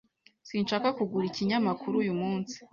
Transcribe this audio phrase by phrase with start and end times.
[0.47, 2.55] Sinshaka kugura ikinyamakuru uyu munsi